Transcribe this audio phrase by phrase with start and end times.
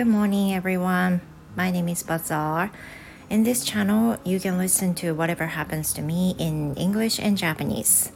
[0.00, 1.20] Good morning, everyone.
[1.56, 2.70] My name is Bazaar.
[3.28, 8.12] In this channel, you can listen to whatever happens to me in English and Japanese.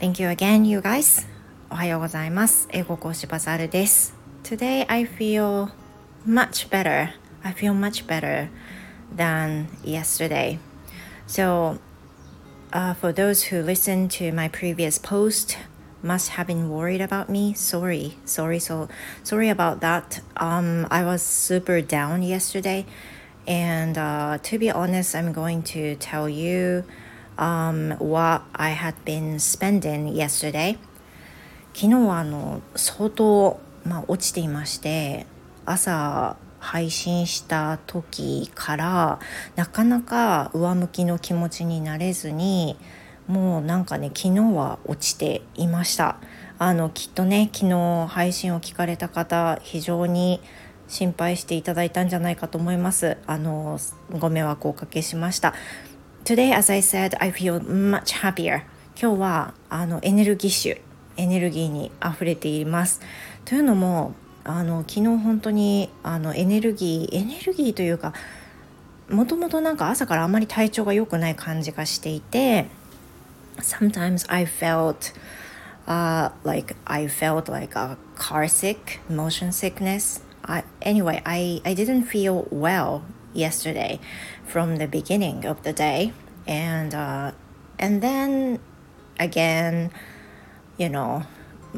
[0.00, 1.26] Thank you again, you guys.
[1.70, 2.68] おはようございます。
[2.72, 4.14] 英語講師バザールです。
[4.44, 5.70] Today, I feel
[6.26, 7.10] much better.
[7.42, 8.48] I feel much better
[9.14, 10.58] than yesterday.
[11.26, 11.78] So,
[12.72, 15.58] uh, for those who listened to my previous post,
[16.03, 17.53] must have been worried about me.
[17.53, 18.89] Sorry, sorry, so
[19.23, 20.19] sorry about that.
[20.37, 22.85] Um, I was super down yesterday,
[23.47, 26.83] and uh, to be honest, I'm going to tell you
[27.37, 30.77] um, what I had been spending yesterday.
[31.73, 35.25] 昨日はあの相当、まあ、落ちていまして
[35.65, 39.19] 朝配信した時から
[39.55, 42.77] なかなか上向きの気持ちになれずに
[43.27, 46.17] もうなんかね昨日は落ちていました。
[46.59, 50.39] あのきっとね昨日配信を聞かれた方非常に
[50.87, 53.17] 心配していただいたんじゃないかと思います。
[53.25, 53.79] あの
[54.11, 55.53] ご迷惑をおかけしました。
[56.25, 58.61] Today as I said I feel much happier.
[58.99, 60.81] 今日はあのエネルギッシュ
[61.17, 63.01] エネルギーにあふれています。
[63.45, 68.13] というのもあの昨日本当にあのエネルギーエネルギーというか
[69.09, 72.67] もともとなんか朝からあまり体調が良くない感じがしていて
[73.61, 75.11] sometimes I felt
[75.87, 80.21] uh, like I felt like a car sick, motion sickness.
[80.45, 83.99] I, anyway, I, I didn't feel well yesterday
[84.45, 86.13] from the beginning of the day,
[86.47, 87.31] and uh,
[87.79, 88.59] and then
[89.19, 89.91] again,
[90.77, 91.23] you know,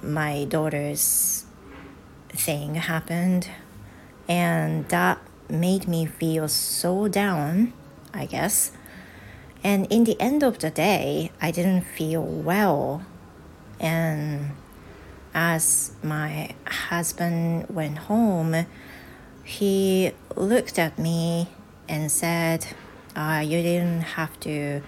[0.02, 1.46] my daughter's
[2.30, 3.50] thing happened,
[4.28, 7.74] and that made me feel so down.
[8.14, 8.72] I guess.
[9.65, 13.03] And in the end of the day, I didn't feel well.
[13.79, 14.53] And
[15.35, 18.67] as my husband went home,
[19.45, 21.49] he looked at me
[21.89, 22.67] and said,
[23.15, 24.83] uh, You didn't have to,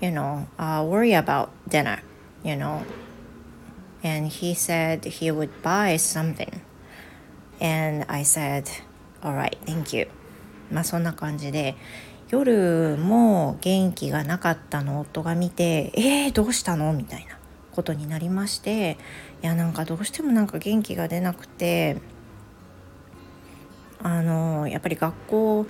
[0.00, 2.02] you know, uh, worry about dinner,
[2.44, 2.84] you know.
[4.02, 6.60] And he said he would buy something.
[7.60, 8.70] And I said,
[9.22, 10.06] All right, thank you.
[10.72, 11.76] まあそんな感じで
[12.29, 14.99] 夜も元気がなかったの？
[15.01, 17.37] 夫が見て「えー、どうしたの?」みたいな
[17.71, 18.97] ことになりまして
[19.43, 21.97] いやなんかどうしてもなんか元気が出なくて
[24.01, 25.65] あのやっぱり学校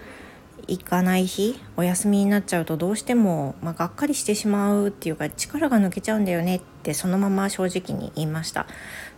[0.68, 8.66] 行かない日お休みになっちゃうとどうしても、まあ、がっかりしてしまうっていうか力が抜けちゃうんだよねってそのまま正直に言いました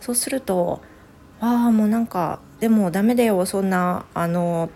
[0.00, 0.82] そうすると
[1.40, 4.68] ああもうなんかでもダメだよそんなあの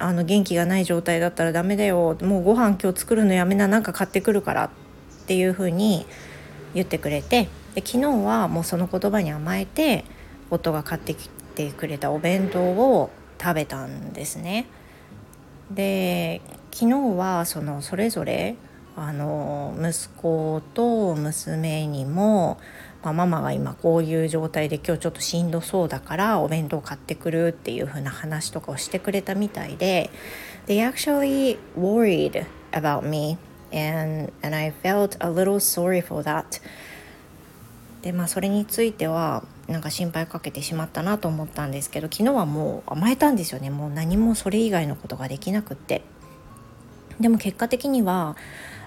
[0.00, 2.16] あの元気がない状態だったらダメだよ。
[2.22, 3.68] もうご飯今日作るのやめな。
[3.68, 4.70] なんか買ってくるからっ
[5.26, 6.06] ていう風に
[6.74, 7.48] 言ってくれて。
[7.74, 10.04] で昨日はもうその言葉に甘えて
[10.50, 13.10] 夫が買ってきてくれたお弁当を
[13.40, 14.66] 食べたんですね。
[15.70, 16.40] で
[16.72, 18.56] 昨日はそのそれぞれ
[18.96, 22.58] あの息子と娘にも、
[23.02, 30.10] まあ、ママが今こういう状態で今日ちょっとしんどそうだからお弁当買ってくるっていう風な話とかをしてくれたみたいで。
[30.66, 33.38] They actually worried about me
[33.72, 36.60] and, and I felt a little sorry for that.
[38.02, 43.70] でまあそれについてはなんか心配かけてしまったなと思ったんですけど昨日はもう甘えたんですよね。
[43.70, 46.02] もう何もそれ以外のことができなくって。
[47.18, 48.36] でも結果的には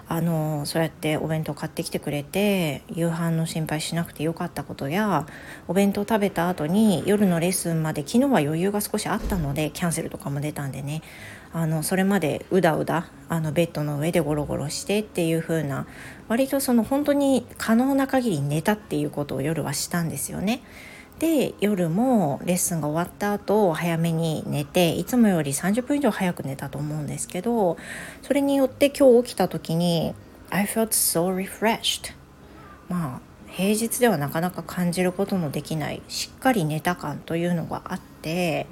[0.08, 5.26] あのそうやってお弁当買ってきてくれて夕飯の心配しなくてよかったことや
[5.66, 11.02] お弁当食べた後に夜のレッスンまで昨日は余裕が少しあったのでキャンセルとかも出たんでね
[11.52, 15.86] あのそれまでうだうだあのベッドの上でゴロゴロしてっていう風な
[16.28, 20.62] 割とその本当に可能な限り寝たっていうことを夜はしたんですよね。
[21.24, 27.78] で夜もレッスンが終わった後早めに寝ていつもより30分以上早く寝たと思うんですけど
[28.20, 30.14] それによって今日起きた時に
[30.50, 32.12] I felt so refreshed
[32.90, 38.66] まあ平日ではなかなか感じることのできないしっかり寝た感というのがあって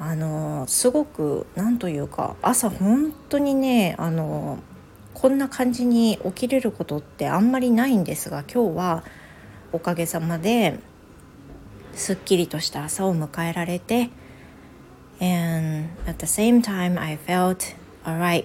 [0.00, 4.58] あのすごく何というか朝本当にねあの
[5.14, 9.04] こんな感じに起きれることってあんまりないんですが今日は
[9.70, 10.80] おかげさまで
[11.98, 14.10] すっきりとした朝を迎えられて
[15.20, 17.74] and at the same time I felt
[18.04, 18.44] alright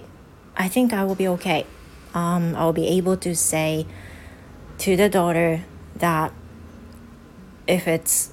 [0.56, 1.64] I think I will be okay
[2.14, 3.86] um, I'll be able to say
[4.78, 5.62] to the daughter
[5.96, 6.32] that
[7.68, 8.32] if it's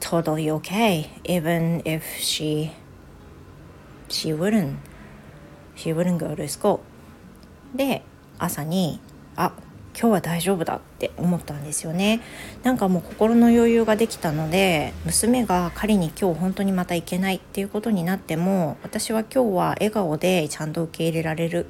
[0.00, 2.72] totally okay even if she
[4.08, 4.78] she wouldn't
[5.76, 6.80] she wouldn't go to school
[7.72, 8.02] で
[8.38, 9.00] 朝に
[9.36, 9.52] あ
[9.98, 12.20] 今日は大丈夫だって思ったんですよね。
[12.62, 21.66] なんかもう心の余裕ができたので娘が仮に今日本当にまた行けないっていうことになっても私は今日は笑顔でちゃんと受け入れられる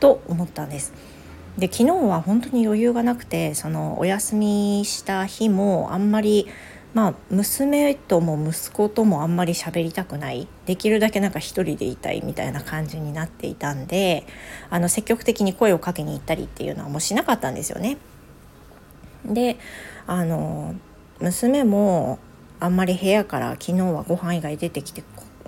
[0.00, 0.92] と思ったんです。
[1.58, 6.48] で昨日は本当に余裕がなくてそのお休みした日もあんまり
[6.94, 14.24] まあ娘とも息子ともあんまり喋りたくないできるだけなんか一人でいたいみたいな感じになっていたんで
[14.70, 17.98] あの積極的に声をかけに行ったりっていうのはもうしなかったんですよね。
[19.26, 19.58] で
[20.06, 20.74] あの
[21.20, 22.18] 娘も
[22.60, 25.02] あんまり部屋から昨日はご飯以外出てきて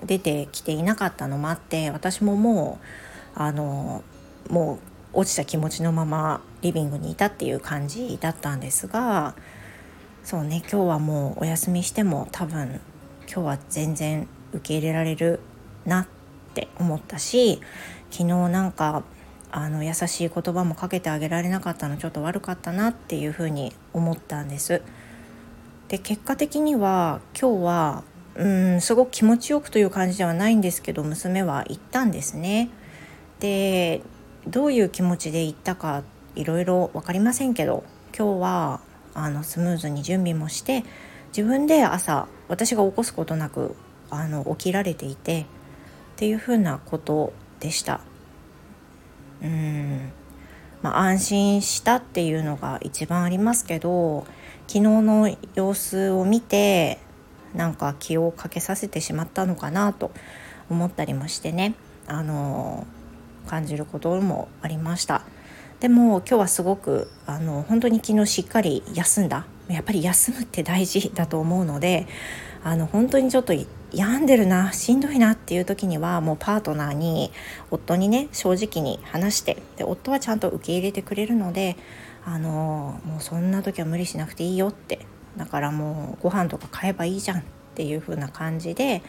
[0.05, 2.79] 出てきていなかったのもあって私もも
[3.35, 4.03] うあの
[4.49, 4.79] も
[5.13, 9.35] う落ちた気持ちのままリビングにいたっていう感じだったんですが
[10.27, 12.81] そうね今日はもうお休みしても多分
[13.33, 15.39] 今日は全然受け入れられる
[15.85, 16.07] なっ
[16.53, 17.61] て思ったし
[18.11, 19.03] 昨日なんか
[19.51, 24.81] あの優しい言葉もかけてあげられなかったのちょっと悪かったなっていうふうに思ったんです。
[25.87, 28.03] で結果的には今日は
[28.35, 32.69] うんすごく気持ちよくという感じではないんですけど娘は行ったんですね。
[33.39, 34.01] で
[34.45, 36.03] どういう気持ちで行ったか
[36.35, 38.86] いろいろ分かりませんけど今日は
[39.17, 40.83] あのスムーズに準備もして
[41.29, 43.75] 自分で朝私が起こすことなく
[44.11, 45.45] あの起きられていてっ
[46.17, 47.99] ていうふうなことでした。
[49.41, 50.11] うん
[50.81, 54.25] まあ、安心したっていうのが一番ありますけど
[54.67, 56.99] 昨日の様子を見て
[57.53, 60.11] なんか気をかけさせてしまったのかなと
[60.69, 61.75] 思ったりもしてね
[62.07, 62.85] あの
[63.47, 65.16] 感じることもありました
[65.79, 69.45] でも今日はすごくあの本当に昨日しっかり休んだ。
[69.67, 72.07] やっぱり休むって大事だと思うので
[72.63, 73.53] あの本当にちょっと
[73.91, 77.33] 病んでるなしんどいなっていう時にはもうパートナーに
[77.69, 81.75] 夫にね正直に話してで夫はちゃんと受け入れてくれるので
[82.23, 85.05] あのもうそんな時は無理しなくていいよって。
[85.37, 87.43] だからもうご飯とか買えばいいじゃんっ
[87.75, 89.03] ていう風な感じで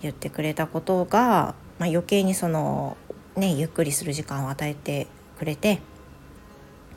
[0.00, 2.96] 言ってくれたことが、まあ、余計にその
[3.34, 5.08] ねゆっくりする時間を与えて
[5.38, 5.80] くれて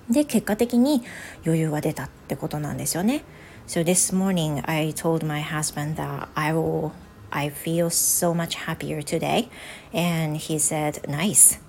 [0.09, 1.03] で結果的に
[1.45, 3.23] 余裕が出たってことなんですよね。
[3.67, 6.91] So this morning I told my husband that I will
[7.29, 9.49] I feel so much happier today.
[9.93, 11.59] And he said nice.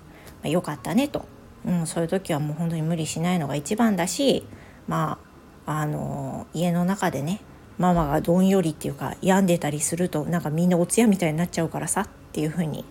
[0.41, 1.25] まあ、よかったねと、
[1.65, 4.45] うん、そういう時はもう本当に無理しないのが一番だし
[4.87, 5.19] ま
[5.65, 7.41] ああの家の中でね
[7.77, 12.85] ママがどんよりっていうか病んでたりするとなんかみんなお通夜みたいになっちゃうからさっていうふうに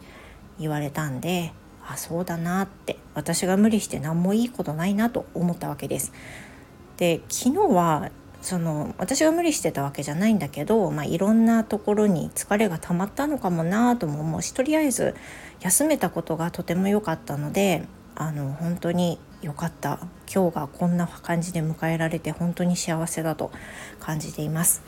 [0.59, 1.53] 言われたんで
[1.91, 6.13] あそうだなって私が無理して何もいいことないなと思ったわけです。
[6.99, 8.11] で昨日は
[8.43, 15.15] その私が無理してたわけじゃないんだけど、まあ、いろんなところに疲れが溜まったのかもなとも思うしとりあえず
[15.61, 19.99] 休めたことがとても良かったのであの本当に良かった
[20.33, 23.51] 今日がこんな感じで迎えられて本当に幸せだと
[23.99, 24.83] 感じています。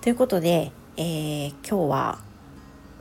[0.00, 2.18] ということで、えー、今日は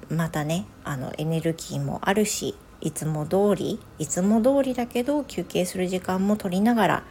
[0.10, 2.56] またねあのエネルギーもあるし
[2.86, 7.06] いつも通りいつも通りだけど休憩する時間も取りながら、まあ、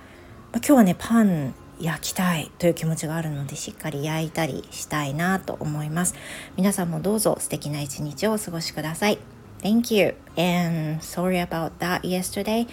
[0.58, 6.14] 今日はねパン焼きたいという気持ちがあるのでしっかり焼いたりしたいなと思います
[6.56, 9.18] 皆さんもどうぞ素敵な一日をお過ごしください
[9.62, 12.68] Thank you and sorry about that yesterday、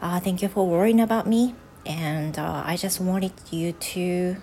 [0.00, 1.54] uh, thank you for worrying about me
[1.84, 4.40] and、uh, I just wanted you to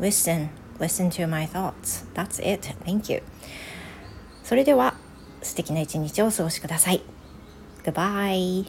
[0.00, 0.48] listen
[0.80, 3.22] listen to my thoughts that's it thank you
[4.42, 4.94] それでは
[5.42, 7.02] 素敵な一日をお過ごしください
[7.84, 8.64] Goodbye